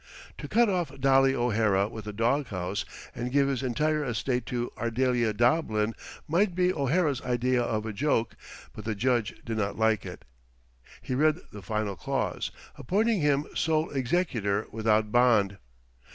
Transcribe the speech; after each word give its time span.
To 0.39 0.47
cut 0.47 0.67
off 0.67 0.99
Dolly 0.99 1.35
O'Hara 1.35 1.87
with 1.87 2.07
a 2.07 2.11
dog 2.11 2.47
house 2.47 2.85
and 3.13 3.31
give 3.31 3.47
his 3.47 3.61
entire 3.61 4.03
estate 4.03 4.47
to 4.47 4.71
Ardelia 4.75 5.31
Doblin 5.31 5.93
might 6.27 6.55
be 6.55 6.73
O'Hara's 6.73 7.21
idea 7.21 7.61
of 7.61 7.85
a 7.85 7.93
joke, 7.93 8.35
but 8.73 8.83
the 8.83 8.95
Judge 8.95 9.35
did 9.45 9.57
not 9.57 9.77
like 9.77 10.03
it. 10.03 10.25
He 11.03 11.13
read 11.13 11.37
the 11.51 11.61
final 11.61 11.95
clause, 11.95 12.49
appointing 12.79 13.21
him 13.21 13.45
sole 13.53 13.91
executor 13.91 14.65
without 14.71 15.11
bond. 15.11 15.59